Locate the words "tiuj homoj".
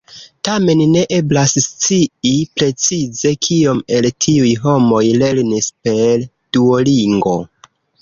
4.27-5.05